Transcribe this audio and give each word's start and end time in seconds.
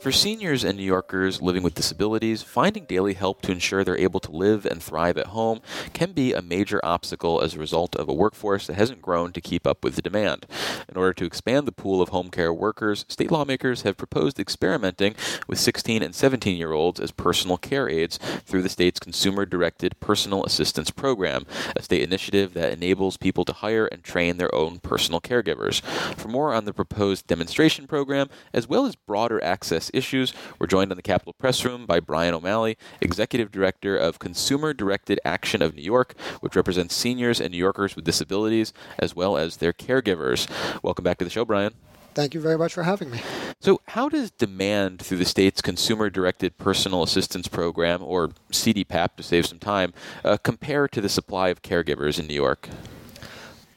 For 0.00 0.12
seniors 0.12 0.64
and 0.64 0.78
New 0.78 0.84
Yorkers 0.84 1.42
living 1.42 1.62
with 1.62 1.74
disabilities, 1.74 2.42
finding 2.42 2.86
daily 2.86 3.12
help 3.12 3.42
to 3.42 3.52
ensure 3.52 3.84
they're 3.84 3.98
able 3.98 4.20
to 4.20 4.32
live 4.32 4.64
and 4.64 4.82
thrive 4.82 5.18
at 5.18 5.26
home 5.26 5.60
can 5.92 6.12
be 6.12 6.32
a 6.32 6.40
major 6.40 6.80
obstacle 6.82 7.42
as 7.42 7.54
a 7.54 7.58
result 7.58 7.94
of 7.96 8.08
a 8.08 8.14
workforce 8.14 8.66
that 8.66 8.76
hasn't 8.76 9.02
grown 9.02 9.30
to 9.34 9.42
keep 9.42 9.66
up 9.66 9.84
with 9.84 9.96
the 9.96 10.02
demand. 10.02 10.46
In 10.88 10.96
order 10.96 11.12
to 11.12 11.26
expand 11.26 11.68
the 11.68 11.72
pool 11.72 12.00
of 12.00 12.08
home 12.08 12.30
care 12.30 12.50
workers, 12.50 13.04
state 13.08 13.30
lawmakers 13.30 13.82
have 13.82 13.98
proposed 13.98 14.40
experimenting 14.40 15.16
with 15.46 15.58
16 15.58 16.02
and 16.02 16.14
17 16.14 16.56
year 16.56 16.72
olds 16.72 16.98
as 16.98 17.10
personal 17.10 17.58
care 17.58 17.86
aides 17.86 18.16
through 18.46 18.62
the 18.62 18.70
state's 18.70 19.00
Consumer 19.00 19.44
Directed 19.44 20.00
Personal 20.00 20.46
Assistance 20.46 20.90
Program, 20.90 21.44
a 21.76 21.82
state 21.82 22.02
initiative 22.02 22.54
that 22.54 22.72
enables 22.72 23.18
people 23.18 23.44
to 23.44 23.52
hire 23.52 23.84
and 23.84 24.02
train 24.02 24.38
their 24.38 24.54
own 24.54 24.78
personal 24.78 25.20
caregivers. 25.20 25.82
For 26.16 26.28
more 26.28 26.54
on 26.54 26.64
the 26.64 26.72
proposed 26.72 27.26
demonstration 27.26 27.86
program, 27.86 28.30
as 28.54 28.66
well 28.66 28.86
as 28.86 28.96
broader 28.96 29.44
access 29.44 29.89
issues. 29.92 30.32
We're 30.58 30.66
joined 30.66 30.90
in 30.90 30.96
the 30.96 31.02
Capitol 31.02 31.34
Press 31.34 31.64
Room 31.64 31.86
by 31.86 32.00
Bryan 32.00 32.34
O'Malley, 32.34 32.76
Executive 33.00 33.50
Director 33.50 33.96
of 33.96 34.18
Consumer 34.18 34.72
Directed 34.72 35.20
Action 35.24 35.62
of 35.62 35.74
New 35.74 35.82
York, 35.82 36.14
which 36.40 36.56
represents 36.56 36.94
seniors 36.94 37.40
and 37.40 37.52
New 37.52 37.58
Yorkers 37.58 37.96
with 37.96 38.04
disabilities 38.04 38.72
as 38.98 39.14
well 39.14 39.36
as 39.36 39.58
their 39.58 39.72
caregivers. 39.72 40.48
Welcome 40.82 41.04
back 41.04 41.18
to 41.18 41.24
the 41.24 41.30
show, 41.30 41.44
Bryan. 41.44 41.74
Thank 42.14 42.34
you 42.34 42.40
very 42.40 42.58
much 42.58 42.74
for 42.74 42.82
having 42.82 43.10
me. 43.10 43.20
So, 43.60 43.80
how 43.88 44.08
does 44.08 44.30
demand 44.32 45.00
through 45.00 45.18
the 45.18 45.24
state's 45.24 45.62
Consumer 45.62 46.10
Directed 46.10 46.58
Personal 46.58 47.02
Assistance 47.02 47.46
Program, 47.46 48.02
or 48.02 48.30
CDPAP 48.50 49.16
to 49.16 49.22
save 49.22 49.46
some 49.46 49.58
time, 49.58 49.92
uh, 50.24 50.36
compare 50.38 50.88
to 50.88 51.00
the 51.00 51.08
supply 51.08 51.48
of 51.48 51.62
caregivers 51.62 52.18
in 52.18 52.26
New 52.26 52.34
York? 52.34 52.68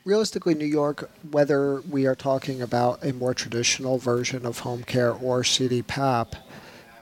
Realistically, 0.05 0.55
New 0.55 0.66
York, 0.66 1.09
whether 1.31 1.81
we 1.81 2.05
are 2.05 2.16
talking 2.16 2.62
about 2.62 3.03
a 3.03 3.13
more 3.13 3.34
traditional 3.34 3.98
version 3.98 4.45
of 4.45 4.59
home 4.59 4.84
care 4.84 5.12
or 5.12 5.41
CDPAP, 5.41 6.34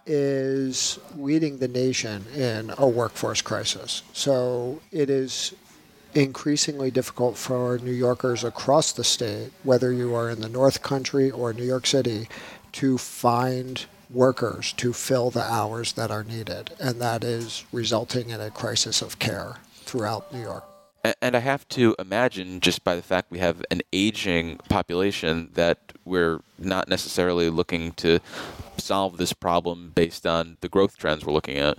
is 0.05 0.99
leading 1.16 1.58
the 1.58 1.67
nation 1.67 2.25
in 2.35 2.73
a 2.77 2.88
workforce 2.88 3.41
crisis. 3.41 4.02
So 4.13 4.81
it 4.91 5.09
is 5.09 5.53
increasingly 6.13 6.91
difficult 6.91 7.38
for 7.38 7.77
New 7.80 7.91
Yorkers 7.91 8.43
across 8.43 8.91
the 8.91 9.03
state, 9.03 9.52
whether 9.63 9.91
you 9.93 10.13
are 10.15 10.30
in 10.30 10.41
the 10.41 10.49
North 10.49 10.81
Country 10.81 11.31
or 11.31 11.53
New 11.53 11.63
York 11.63 11.88
City, 11.88 12.27
to 12.73 12.97
find 12.97 13.86
workers 14.09 14.73
to 14.73 14.91
fill 14.91 15.30
the 15.30 15.43
hours 15.43 15.93
that 15.93 16.11
are 16.11 16.23
needed. 16.23 16.71
And 16.80 16.99
that 17.02 17.23
is 17.23 17.63
resulting 17.71 18.30
in 18.30 18.41
a 18.41 18.52
crisis 18.52 19.02
of 19.02 19.19
care 19.19 19.58
throughout 19.86 20.33
New 20.33 20.41
York. 20.41 20.70
And 21.03 21.35
I 21.35 21.39
have 21.39 21.67
to 21.69 21.95
imagine, 21.97 22.59
just 22.59 22.83
by 22.83 22.95
the 22.95 23.02
fact 23.02 23.31
we 23.31 23.39
have 23.39 23.63
an 23.71 23.81
aging 23.91 24.57
population, 24.69 25.49
that 25.53 25.93
we're 26.05 26.41
not 26.59 26.88
necessarily 26.88 27.49
looking 27.49 27.93
to 27.93 28.19
solve 28.77 29.17
this 29.17 29.33
problem 29.33 29.91
based 29.95 30.25
on 30.25 30.58
the 30.61 30.69
growth 30.69 30.97
trends 30.97 31.25
we're 31.25 31.33
looking 31.33 31.58
at. 31.58 31.77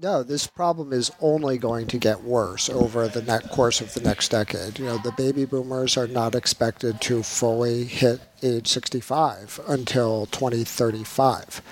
No, 0.00 0.22
this 0.22 0.46
problem 0.46 0.92
is 0.92 1.10
only 1.20 1.58
going 1.58 1.86
to 1.88 1.98
get 1.98 2.22
worse 2.22 2.68
over 2.68 3.08
the 3.08 3.22
course 3.50 3.80
of 3.80 3.94
the 3.94 4.00
next 4.00 4.30
decade. 4.30 4.78
You 4.78 4.86
know, 4.86 4.98
the 4.98 5.12
baby 5.12 5.44
boomers 5.44 5.96
are 5.96 6.06
not 6.06 6.34
expected 6.34 7.00
to 7.02 7.22
fully 7.22 7.84
hit 7.84 8.20
age 8.42 8.68
65 8.68 9.60
until 9.68 10.26
2035. 10.26 11.62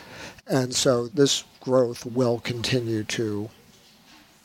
And 0.46 0.74
so 0.74 1.08
this 1.08 1.44
growth 1.60 2.06
will 2.06 2.38
continue 2.38 3.04
to 3.04 3.50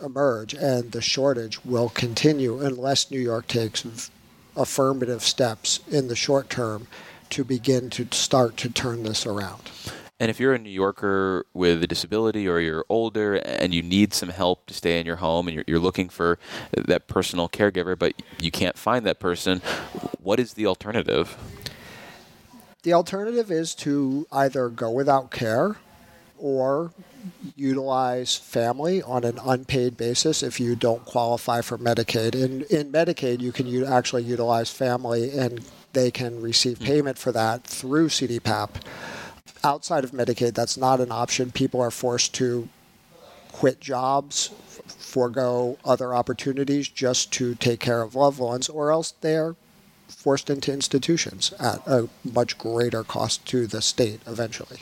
emerge, 0.04 0.54
and 0.54 0.92
the 0.92 1.02
shortage 1.02 1.64
will 1.66 1.90
continue 1.90 2.60
unless 2.60 3.10
New 3.10 3.20
York 3.20 3.48
takes 3.48 4.12
affirmative 4.56 5.24
steps 5.24 5.80
in 5.90 6.08
the 6.08 6.16
short 6.16 6.50
term 6.50 6.88
to 7.30 7.44
begin 7.44 7.90
to 7.90 8.08
start 8.12 8.58
to 8.58 8.70
turn 8.70 9.04
this 9.04 9.26
around. 9.26 9.72
And 10.20 10.30
if 10.30 10.40
you're 10.40 10.54
a 10.54 10.60
New 10.60 10.70
Yorker 10.70 11.46
with 11.54 11.84
a 11.84 11.88
disability 11.88 12.48
or 12.48 12.60
you're 12.60 12.86
older 12.88 13.36
and 13.36 13.74
you 13.74 13.82
need 13.82 14.14
some 14.14 14.30
help 14.30 14.68
to 14.68 14.74
stay 14.74 15.00
in 15.00 15.06
your 15.06 15.16
home 15.18 15.48
and 15.48 15.56
you're, 15.56 15.64
you're, 15.68 15.80
looking 15.80 16.08
for 16.08 16.38
that 16.72 17.08
personal 17.08 17.50
caregiver, 17.50 17.98
but 17.98 18.14
you 18.40 18.52
can't 18.52 18.78
find 18.78 19.06
that 19.06 19.20
person, 19.20 19.60
what 20.22 20.40
is 20.40 20.54
the 20.54 20.68
alternative? 20.68 21.36
The 22.84 22.94
alternative 22.94 23.52
is 23.52 23.74
to 23.76 24.28
either 24.32 24.70
go 24.70 24.92
without 24.92 25.32
care 25.32 25.78
or 26.44 26.92
utilize 27.56 28.36
family 28.36 29.02
on 29.02 29.24
an 29.24 29.40
unpaid 29.46 29.96
basis 29.96 30.44
if 30.44 30.60
you 30.60 30.76
don't 30.76 31.06
qualify 31.06 31.62
for 31.62 31.78
Medicaid. 31.78 32.36
In, 32.36 32.64
in 32.64 32.92
Medicaid, 32.92 33.40
you 33.40 33.54
can 33.54 33.66
u- 33.66 33.86
actually 33.86 34.24
utilize 34.24 34.70
family 34.70 35.32
and 35.32 35.64
they 35.94 36.12
can 36.12 36.42
receive 36.42 36.80
hmm. 36.80 36.84
payment 36.84 37.18
for 37.18 37.32
that 37.32 37.64
through 37.64 38.10
CDPAP. 38.10 38.70
Outside 39.64 40.04
of 40.04 40.12
Medicaid, 40.12 40.54
that's 40.54 40.76
not 40.76 41.00
an 41.00 41.14
option. 41.14 41.50
People 41.50 41.80
are 41.80 41.92
forced 41.92 42.36
to 42.36 42.68
quit 43.54 43.80
jobs, 43.80 44.50
forego 44.86 45.78
other 45.86 46.14
opportunities 46.14 46.90
just 46.90 47.32
to 47.34 47.56
take 47.56 47.80
care 47.80 48.02
of 48.02 48.16
loved 48.16 48.40
ones, 48.40 48.68
or 48.68 48.92
else 48.92 49.14
they're 49.22 49.56
forced 50.10 50.50
into 50.50 50.74
institutions 50.74 51.54
at 51.54 51.80
a 51.88 52.10
much 52.26 52.58
greater 52.58 53.04
cost 53.04 53.46
to 53.46 53.66
the 53.66 53.82
state 53.82 54.20
eventually 54.28 54.80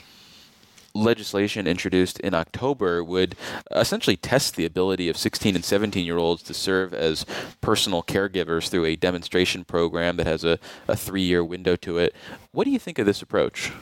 legislation 0.94 1.66
introduced 1.66 2.20
in 2.20 2.34
October 2.34 3.02
would 3.02 3.36
essentially 3.70 4.16
test 4.16 4.56
the 4.56 4.64
ability 4.64 5.08
of 5.08 5.16
16 5.16 5.54
and 5.54 5.64
17 5.64 6.04
year 6.04 6.18
olds 6.18 6.42
to 6.44 6.54
serve 6.54 6.92
as 6.92 7.26
personal 7.60 8.02
caregivers 8.02 8.68
through 8.68 8.84
a 8.84 8.96
demonstration 8.96 9.64
program 9.64 10.16
that 10.16 10.26
has 10.26 10.44
a, 10.44 10.58
a 10.88 10.96
three 10.96 11.22
year 11.22 11.44
window 11.44 11.76
to 11.76 11.98
it. 11.98 12.14
What 12.52 12.64
do 12.64 12.70
you 12.70 12.78
think 12.78 12.98
of 12.98 13.06
this 13.06 13.22
approach? 13.22 13.72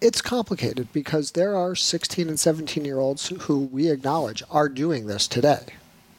It's 0.00 0.20
complicated 0.20 0.92
because 0.92 1.30
there 1.30 1.54
are 1.56 1.76
16 1.76 2.28
and 2.28 2.38
17 2.38 2.84
year 2.84 2.98
olds 2.98 3.28
who 3.42 3.60
we 3.60 3.88
acknowledge 3.88 4.42
are 4.50 4.68
doing 4.68 5.06
this 5.06 5.28
today. 5.28 5.66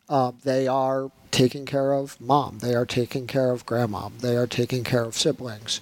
Uh, 0.08 0.32
they 0.44 0.68
are 0.68 1.12
taking 1.32 1.66
care 1.66 1.94
of 1.94 2.20
mom, 2.22 2.60
they 2.60 2.76
are 2.76 2.86
taking 2.86 3.26
care 3.26 3.52
of 3.52 3.66
grandma, 3.66 4.10
they 4.20 4.38
are 4.38 4.48
taking 4.48 4.84
care 4.84 5.04
of 5.04 5.18
siblings. 5.18 5.82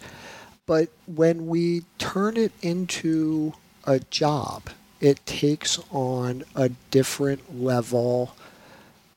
But 0.65 0.89
when 1.05 1.47
we 1.47 1.83
turn 1.97 2.37
it 2.37 2.53
into 2.61 3.53
a 3.85 3.99
job, 3.99 4.69
it 4.99 5.25
takes 5.25 5.79
on 5.91 6.43
a 6.55 6.69
different 6.89 7.59
level 7.61 8.35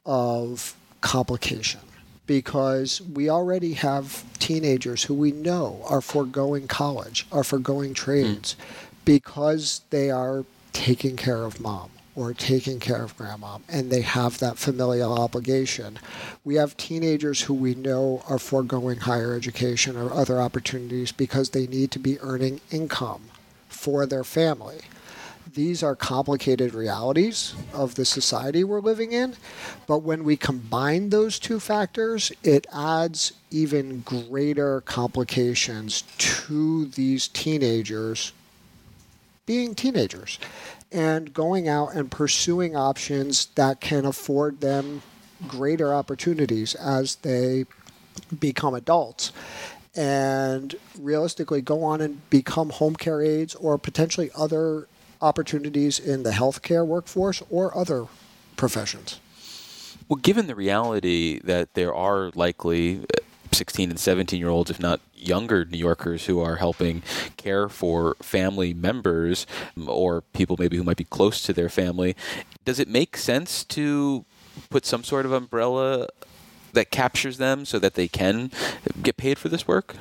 of 0.06 0.76
complication 1.00 1.80
because 2.26 3.02
we 3.02 3.28
already 3.28 3.75
have 3.75 4.25
teenagers 4.38 5.04
who 5.04 5.14
we 5.14 5.32
know 5.32 5.84
are 5.88 6.00
foregoing 6.00 6.66
college, 6.66 7.26
are 7.30 7.44
foregoing 7.44 7.92
trades 7.92 8.54
mm. 8.54 9.04
because 9.04 9.82
they 9.91 10.10
are 10.10 10.44
taking 10.72 11.16
care 11.16 11.44
of 11.44 11.60
mom 11.60 11.91
or 12.16 12.32
taking 12.32 12.78
care 12.78 13.02
of 13.02 13.16
grandma 13.16 13.58
and 13.69 13.91
they 13.91 14.00
have 14.00 14.38
that 14.38 14.56
familial 14.56 15.19
obligation. 15.19 15.98
We 16.44 16.54
have 16.54 16.76
teenagers 16.76 17.42
who 17.42 17.54
we 17.54 17.75
know 17.75 18.22
are 18.28 18.38
foregoing 18.38 19.00
higher 19.00 19.34
education 19.34 19.96
or 19.96 20.12
other 20.12 20.41
opportunities 20.41 21.12
because 21.12 21.50
they 21.50 21.66
need 21.66 21.91
to 21.91 21.98
be 21.98 22.20
earning 22.20 22.60
income 22.70 23.22
for 23.84 24.06
their 24.06 24.25
family. 24.25 24.78
These 25.53 25.83
are 25.83 25.95
complicated 25.95 26.72
realities 26.72 27.55
of 27.75 27.97
the 27.97 28.06
society 28.06 28.65
we're 28.65 28.81
living 28.81 29.12
in, 29.12 29.37
but 29.87 29.99
when 29.99 30.25
we 30.25 30.39
combine 30.39 31.11
those 31.11 31.39
two 31.39 31.61
factors, 31.61 32.33
it 32.43 32.67
adds 32.73 33.34
even 33.50 34.00
greater 34.00 34.81
complications 34.81 36.03
to 36.17 36.87
these 36.87 37.28
teenagers 37.28 38.33
being 39.44 39.75
teenagers 39.75 40.39
and 40.91 41.34
going 41.34 41.69
out 41.69 41.94
and 41.94 42.11
pursuing 42.11 42.75
options 42.75 43.49
that 43.55 43.83
can 43.83 44.06
afford 44.06 44.62
them 44.62 45.03
greater 45.47 45.93
opportunities 45.93 46.75
as 46.77 47.17
they 47.17 47.67
become 48.41 48.73
adults 48.73 49.33
and 49.97 50.75
realistically 50.99 51.60
go 51.60 51.82
on 51.84 52.00
and 52.00 52.28
become 52.31 52.70
home 52.70 52.96
care 52.96 53.23
aides 53.23 53.55
or 53.55 53.79
potentially 53.79 54.31
other 54.37 54.88
opportunities 55.20 55.99
in 55.99 56.23
the 56.23 56.31
healthcare 56.31 56.87
workforce 56.87 57.43
or 57.50 57.76
other 57.76 58.06
professions. 58.56 59.20
Well, 60.08 60.17
given 60.17 60.46
the 60.46 60.55
reality 60.55 61.41
that 61.44 61.75
there 61.75 61.94
are 61.94 62.31
likely 62.35 63.00
uh, 63.00 63.20
16 63.52 63.91
and 63.91 63.99
17 63.99 64.38
year 64.38 64.49
olds, 64.49 64.70
if 64.70 64.79
not 64.79 65.00
younger 65.14 65.64
New 65.64 65.79
Yorkers 65.79 66.26
who 66.26 66.41
are 66.41 66.56
helping 66.56 67.02
care 67.37 67.69
for 67.69 68.14
family 68.20 68.75
members 68.75 69.46
or 69.87 70.20
people 70.20 70.56
maybe 70.58 70.76
who 70.76 70.82
might 70.82 70.96
be 70.96 71.05
close 71.05 71.43
to 71.43 71.52
their 71.52 71.70
family, 71.70 72.14
does 72.64 72.79
it 72.79 72.88
make 72.88 73.17
sense 73.17 73.64
to 73.64 74.25
put 74.69 74.85
some 74.85 75.05
sort 75.05 75.25
of 75.25 75.32
umbrella 75.32 76.08
that 76.75 76.91
captures 76.91 77.38
them 77.38 77.65
so 77.65 77.79
that 77.79 77.94
they 77.94 78.09
can 78.09 78.50
get 79.03 79.17
paid 79.17 79.38
for 79.38 79.49
this 79.49 79.67
work? 79.67 79.97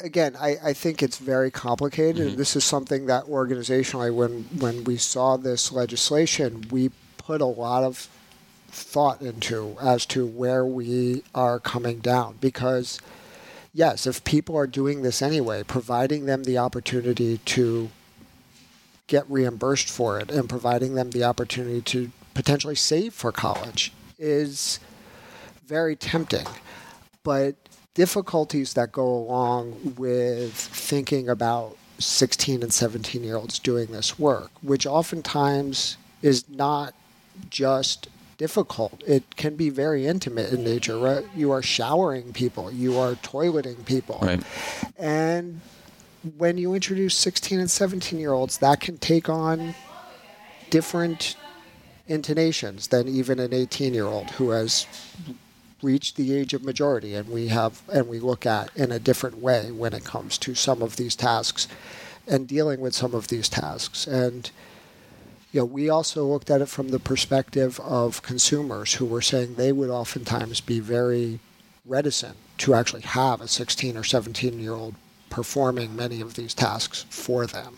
Again, 0.00 0.36
I, 0.38 0.56
I 0.62 0.72
think 0.74 1.02
it's 1.02 1.18
very 1.18 1.50
complicated. 1.50 2.28
Mm-hmm. 2.28 2.36
This 2.36 2.56
is 2.56 2.64
something 2.64 3.06
that 3.06 3.24
organizationally, 3.24 4.14
when, 4.14 4.42
when 4.58 4.84
we 4.84 4.98
saw 4.98 5.36
this 5.36 5.72
legislation, 5.72 6.66
we 6.70 6.90
put 7.16 7.40
a 7.40 7.46
lot 7.46 7.84
of 7.84 8.08
thought 8.68 9.22
into 9.22 9.76
as 9.80 10.04
to 10.04 10.26
where 10.26 10.66
we 10.66 11.22
are 11.34 11.60
coming 11.60 12.00
down 12.00 12.36
because 12.40 13.00
yes 13.72 14.04
if 14.04 14.24
people 14.24 14.56
are 14.56 14.66
doing 14.66 15.02
this 15.02 15.22
anyway 15.22 15.62
providing 15.62 16.26
them 16.26 16.42
the 16.42 16.58
opportunity 16.58 17.38
to 17.38 17.88
get 19.06 19.24
reimbursed 19.30 19.88
for 19.88 20.18
it 20.18 20.30
and 20.30 20.48
providing 20.48 20.96
them 20.96 21.10
the 21.10 21.22
opportunity 21.22 21.80
to 21.80 22.10
potentially 22.34 22.74
save 22.74 23.14
for 23.14 23.30
college 23.30 23.92
is 24.18 24.80
very 25.66 25.96
tempting. 25.96 26.46
But 27.22 27.56
difficulties 27.94 28.74
that 28.74 28.92
go 28.92 29.06
along 29.06 29.94
with 29.96 30.52
thinking 30.52 31.28
about 31.28 31.76
16 31.98 32.62
and 32.62 32.72
17 32.72 33.22
year 33.22 33.36
olds 33.36 33.58
doing 33.58 33.92
this 33.92 34.18
work, 34.18 34.50
which 34.62 34.86
oftentimes 34.86 35.96
is 36.22 36.48
not 36.48 36.94
just 37.50 38.08
difficult. 38.36 39.02
It 39.06 39.36
can 39.36 39.56
be 39.56 39.70
very 39.70 40.06
intimate 40.06 40.52
in 40.52 40.64
nature. 40.64 40.98
Right? 40.98 41.24
You 41.34 41.50
are 41.52 41.62
showering 41.62 42.32
people, 42.32 42.70
you 42.70 42.98
are 42.98 43.14
toileting 43.14 43.84
people. 43.84 44.18
Right. 44.20 44.42
And 44.98 45.60
when 46.36 46.58
you 46.58 46.74
introduce 46.74 47.16
16 47.16 47.60
and 47.60 47.70
17 47.70 48.18
year 48.18 48.32
olds, 48.32 48.58
that 48.58 48.80
can 48.80 48.98
take 48.98 49.28
on 49.28 49.74
different 50.70 51.36
intonations 52.06 52.88
than 52.88 53.08
even 53.08 53.38
an 53.38 53.54
18 53.54 53.94
year 53.94 54.06
old 54.06 54.30
who 54.32 54.50
has 54.50 54.86
reached 55.84 56.16
the 56.16 56.34
age 56.34 56.54
of 56.54 56.64
majority 56.64 57.14
and 57.14 57.28
we 57.28 57.48
have 57.48 57.82
and 57.92 58.08
we 58.08 58.18
look 58.18 58.46
at 58.46 58.74
in 58.74 58.90
a 58.90 58.98
different 58.98 59.38
way 59.38 59.70
when 59.70 59.92
it 59.92 60.04
comes 60.04 60.38
to 60.38 60.54
some 60.54 60.82
of 60.82 60.96
these 60.96 61.14
tasks 61.14 61.68
and 62.26 62.48
dealing 62.48 62.80
with 62.80 62.94
some 62.94 63.14
of 63.14 63.28
these 63.28 63.48
tasks 63.48 64.06
and 64.06 64.50
you 65.54 65.60
know, 65.60 65.66
we 65.66 65.88
also 65.88 66.24
looked 66.24 66.50
at 66.50 66.60
it 66.60 66.68
from 66.68 66.88
the 66.88 66.98
perspective 66.98 67.78
of 67.78 68.22
consumers 68.22 68.94
who 68.94 69.06
were 69.06 69.22
saying 69.22 69.54
they 69.54 69.70
would 69.70 69.88
oftentimes 69.88 70.60
be 70.60 70.80
very 70.80 71.38
reticent 71.86 72.36
to 72.58 72.74
actually 72.74 73.02
have 73.02 73.40
a 73.40 73.46
16 73.46 73.96
or 73.96 74.02
17 74.02 74.58
year 74.58 74.72
old 74.72 74.96
performing 75.30 75.94
many 75.94 76.20
of 76.20 76.34
these 76.34 76.54
tasks 76.54 77.06
for 77.08 77.46
them. 77.46 77.76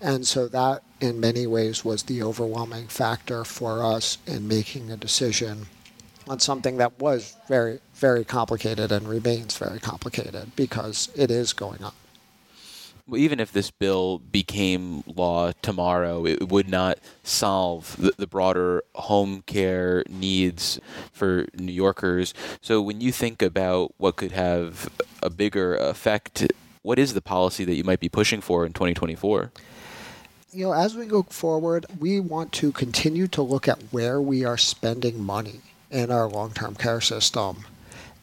And 0.00 0.26
so 0.26 0.48
that, 0.48 0.82
in 0.98 1.20
many 1.20 1.46
ways, 1.46 1.84
was 1.84 2.04
the 2.04 2.22
overwhelming 2.22 2.88
factor 2.88 3.44
for 3.44 3.84
us 3.84 4.16
in 4.26 4.48
making 4.48 4.90
a 4.90 4.96
decision 4.96 5.66
on 6.28 6.38
something 6.40 6.76
that 6.78 6.98
was 6.98 7.36
very, 7.48 7.80
very 7.94 8.24
complicated 8.24 8.92
and 8.92 9.08
remains 9.08 9.56
very 9.56 9.80
complicated 9.80 10.54
because 10.56 11.08
it 11.16 11.30
is 11.30 11.52
going 11.52 11.82
on 11.82 11.92
well, 13.10 13.20
even 13.20 13.40
if 13.40 13.52
this 13.52 13.70
bill 13.70 14.18
became 14.18 15.02
law 15.06 15.52
tomorrow, 15.62 16.24
it 16.24 16.48
would 16.48 16.68
not 16.68 16.98
solve 17.24 17.96
the, 17.98 18.12
the, 18.16 18.26
broader 18.26 18.84
home 18.94 19.42
care 19.46 20.04
needs 20.08 20.80
for 21.12 21.46
New 21.54 21.72
Yorkers. 21.72 22.32
So, 22.60 22.80
when 22.80 23.00
you 23.00 23.10
think 23.10 23.42
about 23.42 23.94
what 23.98 24.16
could 24.16 24.32
have 24.32 24.88
a 25.22 25.28
bigger 25.28 25.76
effect, 25.76 26.52
what 26.82 26.98
is 26.98 27.14
the 27.14 27.20
policy 27.20 27.64
that 27.64 27.74
you 27.74 27.84
might 27.84 28.00
be 28.00 28.08
pushing 28.08 28.40
for 28.40 28.64
in 28.64 28.72
2024? 28.72 29.50
You 30.52 30.66
know, 30.66 30.72
as 30.72 30.96
we 30.96 31.06
go 31.06 31.22
forward, 31.24 31.86
we 31.98 32.20
want 32.20 32.52
to 32.54 32.72
continue 32.72 33.26
to 33.28 33.42
look 33.42 33.68
at 33.68 33.80
where 33.90 34.20
we 34.20 34.44
are 34.44 34.56
spending 34.56 35.22
money 35.22 35.60
in 35.90 36.10
our 36.10 36.28
long 36.28 36.52
term 36.52 36.74
care 36.74 37.00
system 37.00 37.64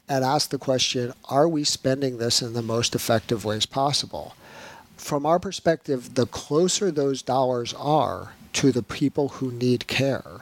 and 0.09 0.23
ask 0.23 0.49
the 0.49 0.57
question 0.57 1.13
are 1.25 1.47
we 1.47 1.63
spending 1.63 2.17
this 2.17 2.41
in 2.41 2.53
the 2.53 2.61
most 2.61 2.95
effective 2.95 3.43
ways 3.43 3.65
possible? 3.65 4.33
from 4.97 5.25
our 5.25 5.39
perspective, 5.39 6.15
the 6.15 6.25
closer 6.25 6.91
those 6.91 7.21
dollars 7.21 7.73
are 7.75 8.33
to 8.53 8.71
the 8.71 8.83
people 8.83 9.29
who 9.29 9.51
need 9.51 9.87
care, 9.87 10.41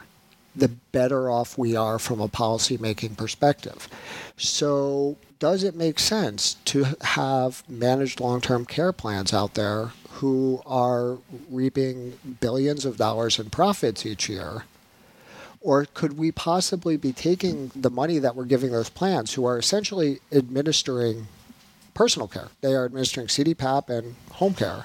the 0.54 0.68
better 0.68 1.30
off 1.30 1.58
we 1.58 1.76
are 1.76 1.98
from 1.98 2.20
a 2.20 2.28
policymaking 2.28 3.16
perspective. 3.16 3.88
So, 4.36 5.16
does 5.38 5.62
it 5.62 5.76
make 5.76 5.98
sense 5.98 6.54
to 6.64 6.96
have 7.02 7.62
managed 7.68 8.20
long 8.20 8.40
term 8.40 8.64
care 8.64 8.92
plans 8.92 9.34
out 9.34 9.54
there 9.54 9.90
who 10.12 10.62
are 10.64 11.18
reaping 11.50 12.18
billions 12.40 12.86
of 12.86 12.96
dollars 12.96 13.38
in 13.38 13.50
profits 13.50 14.06
each 14.06 14.30
year? 14.30 14.64
Or 15.66 15.84
could 15.84 16.16
we 16.16 16.30
possibly 16.30 16.96
be 16.96 17.12
taking 17.12 17.72
the 17.74 17.90
money 17.90 18.20
that 18.20 18.36
we're 18.36 18.44
giving 18.44 18.70
those 18.70 18.88
plans, 18.88 19.34
who 19.34 19.44
are 19.46 19.58
essentially 19.58 20.20
administering 20.30 21.26
personal 21.92 22.28
care. 22.28 22.50
They 22.60 22.72
are 22.72 22.84
administering 22.84 23.26
CDPAP 23.26 23.88
and 23.88 24.14
home 24.30 24.54
care. 24.54 24.84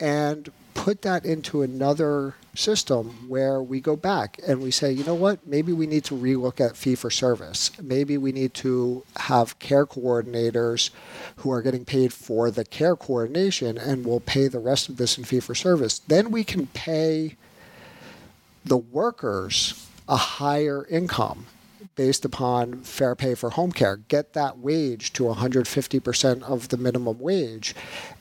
And 0.00 0.50
put 0.74 1.02
that 1.02 1.24
into 1.24 1.62
another 1.62 2.34
system 2.52 3.28
where 3.28 3.62
we 3.62 3.80
go 3.80 3.94
back 3.94 4.40
and 4.44 4.60
we 4.60 4.72
say, 4.72 4.90
you 4.90 5.04
know 5.04 5.14
what, 5.14 5.46
maybe 5.46 5.72
we 5.72 5.86
need 5.86 6.02
to 6.06 6.16
relook 6.16 6.60
at 6.60 6.76
fee 6.76 6.96
for 6.96 7.08
service. 7.08 7.70
Maybe 7.80 8.18
we 8.18 8.32
need 8.32 8.54
to 8.54 9.04
have 9.18 9.60
care 9.60 9.86
coordinators 9.86 10.90
who 11.36 11.52
are 11.52 11.62
getting 11.62 11.84
paid 11.84 12.12
for 12.12 12.50
the 12.50 12.64
care 12.64 12.96
coordination 12.96 13.78
and 13.78 14.04
we'll 14.04 14.18
pay 14.18 14.48
the 14.48 14.58
rest 14.58 14.88
of 14.88 14.96
this 14.96 15.16
in 15.16 15.22
fee 15.22 15.38
for 15.38 15.54
service. 15.54 16.00
Then 16.00 16.32
we 16.32 16.42
can 16.42 16.66
pay 16.66 17.36
the 18.64 18.78
workers 18.78 19.88
a 20.08 20.16
higher 20.16 20.86
income 20.86 21.46
based 21.94 22.24
upon 22.24 22.80
fair 22.82 23.14
pay 23.14 23.34
for 23.34 23.50
home 23.50 23.72
care, 23.72 23.96
get 23.96 24.32
that 24.32 24.58
wage 24.58 25.12
to 25.12 25.24
150% 25.24 26.42
of 26.42 26.68
the 26.68 26.76
minimum 26.76 27.18
wage, 27.18 27.74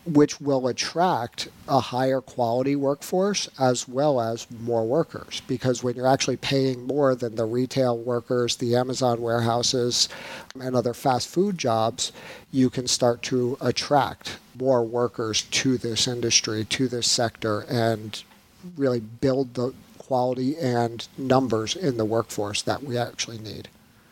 which 0.05 0.41
will 0.41 0.67
attract 0.67 1.47
a 1.67 1.79
higher 1.79 2.19
quality 2.19 2.75
workforce 2.75 3.47
as 3.59 3.87
well 3.87 4.19
as 4.19 4.47
more 4.59 4.85
workers. 4.85 5.41
Because 5.47 5.83
when 5.83 5.95
you're 5.95 6.07
actually 6.07 6.37
paying 6.37 6.85
more 6.85 7.15
than 7.15 7.35
the 7.35 7.45
retail 7.45 7.97
workers, 7.97 8.57
the 8.57 8.75
Amazon 8.75 9.21
warehouses, 9.21 10.09
and 10.59 10.75
other 10.75 10.93
fast 10.93 11.29
food 11.29 11.57
jobs, 11.57 12.11
you 12.51 12.69
can 12.69 12.87
start 12.87 13.21
to 13.23 13.57
attract 13.61 14.37
more 14.59 14.83
workers 14.83 15.43
to 15.43 15.77
this 15.77 16.07
industry, 16.07 16.65
to 16.65 16.87
this 16.87 17.09
sector, 17.09 17.61
and 17.69 18.23
really 18.75 18.99
build 18.99 19.53
the 19.53 19.73
quality 20.11 20.57
and 20.57 21.07
numbers 21.17 21.73
in 21.73 21.95
the 21.95 22.03
workforce 22.03 22.61
that 22.61 22.83
we 22.83 22.97
actually 22.97 23.37
need. 23.37 23.69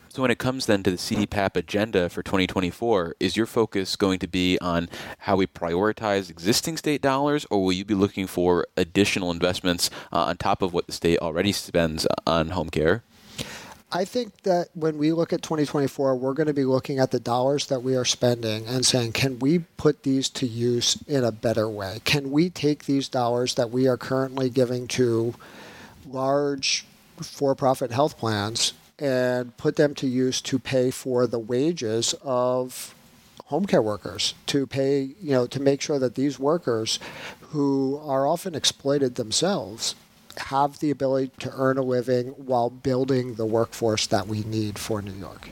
So, 0.08 0.22
when 0.22 0.32
it 0.32 0.38
comes 0.38 0.66
then 0.66 0.82
to 0.84 0.92
the 0.92 0.96
CDPAP 0.96 1.58
agenda 1.58 2.08
for 2.08 2.24
2024, 2.24 3.18
is 3.20 3.36
your 3.36 3.46
focus 3.46 3.98
going 3.98 4.20
to 4.20 4.28
be 4.28 4.58
on 4.60 4.88
how 5.18 5.36
we 5.36 5.46
prioritize 5.46 6.30
existing 6.30 6.78
state 6.78 7.02
dollars, 7.02 7.46
or 7.52 7.62
will 7.62 7.74
you 7.74 7.84
be 7.84 7.96
looking 7.96 8.28
for 8.28 8.66
additional 8.78 9.30
investments 9.30 9.90
uh, 10.14 10.24
on 10.24 10.38
top 10.38 10.62
of 10.62 10.72
what 10.72 10.88
the 10.88 10.94
state 10.94 11.20
already 11.20 11.52
spends 11.52 12.08
on 12.26 12.52
home 12.52 12.70
care? 12.70 13.04
I 13.92 14.06
think 14.06 14.44
that 14.44 14.70
when 14.74 14.98
we 14.98 15.12
look 15.12 15.34
at 15.34 15.42
2024, 15.42 16.16
we're 16.16 16.34
going 16.34 16.48
to 16.48 16.54
be 16.54 16.64
looking 16.64 17.00
at 17.00 17.12
the 17.12 17.20
dollars 17.20 17.68
that 17.68 17.84
we 17.84 17.98
are 17.98 18.06
spending 18.06 18.66
and 18.68 18.86
saying, 18.86 19.12
can 19.12 19.38
we 19.40 19.60
put 19.60 20.04
these 20.04 20.30
to 20.30 20.48
use 20.48 20.98
in 21.10 21.26
a 21.26 21.32
better 21.34 21.68
way? 21.68 22.00
Can 22.06 22.32
we 22.32 22.50
take 22.50 22.86
these 22.86 23.10
dollars 23.10 23.56
that 23.56 23.70
we 23.70 23.86
are 23.86 23.98
currently 23.98 24.50
giving 24.50 24.88
to 24.90 25.36
large 26.12 26.86
for 27.22 27.56
profit 27.56 27.92
health 27.92 28.18
plans 28.18 28.74
and 28.98 29.56
put 29.58 29.76
them 29.76 29.94
to 29.96 30.08
use 30.08 30.42
to 30.42 30.60
pay 30.60 30.92
for 30.92 31.28
the 31.28 31.40
wages 31.40 32.14
of 32.24 32.94
home 33.46 33.66
care 33.66 33.82
workers 33.82 34.34
to 34.46 34.68
pay 34.68 35.16
you 35.22 35.32
know 35.32 35.48
to 35.48 35.60
make 35.60 35.82
sure 35.82 35.98
that 36.00 36.16
these 36.16 36.38
workers 36.38 37.00
who 37.50 38.00
are 38.04 38.28
often 38.28 38.54
exploited 38.54 39.16
themselves 39.16 39.96
have 40.38 40.80
the 40.80 40.92
ability 40.92 41.32
to 41.40 41.52
earn 41.56 41.78
a 41.78 41.82
living 41.82 42.28
while 42.30 42.70
building 42.70 43.36
the 43.36 43.46
workforce 43.46 44.08
that 44.08 44.28
we 44.28 44.42
need 44.44 44.78
for 44.80 45.02
New 45.02 45.14
York. 45.14 45.50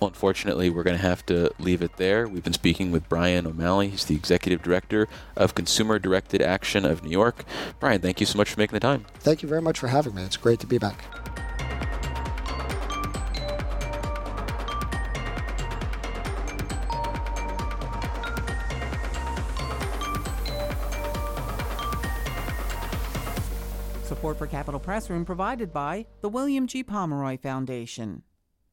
Well, 0.00 0.08
unfortunately, 0.08 0.68
we're 0.68 0.82
going 0.82 0.96
to 0.96 1.02
have 1.02 1.24
to 1.26 1.50
leave 1.58 1.80
it 1.80 1.96
there. 1.96 2.28
We've 2.28 2.44
been 2.44 2.52
speaking 2.52 2.92
with 2.92 3.08
Bryan 3.08 3.46
O'Malley. 3.46 3.88
He's 3.88 4.04
the 4.04 4.14
Executive 4.14 4.62
Director 4.62 5.08
of 5.36 5.54
Consumer 5.54 5.98
Directed 5.98 6.42
Action 6.42 6.84
of 6.84 7.02
New 7.02 7.10
York. 7.10 7.44
Bryan, 7.80 8.02
thank 8.02 8.20
you 8.20 8.26
so 8.26 8.36
much 8.36 8.50
for 8.50 8.60
making 8.60 8.74
the 8.74 8.80
time. 8.80 9.06
Thank 9.20 9.42
you 9.42 9.48
very 9.48 9.62
much 9.62 9.78
for 9.78 9.88
having 9.88 10.14
me. 10.14 10.22
It's 10.22 10.36
great 10.36 10.60
to 10.60 10.66
be 10.66 10.76
back. 10.76 11.02
Support 24.04 24.38
for 24.38 24.46
Capitol 24.46 24.78
Press 24.78 25.08
Room 25.08 25.24
provided 25.24 25.72
by 25.72 26.06
the 26.20 26.28
William 26.28 26.66
G. 26.66 26.84
Pomeroy 26.84 27.38
Foundation. 27.38 28.22